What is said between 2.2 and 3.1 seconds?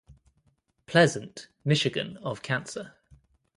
of cancer.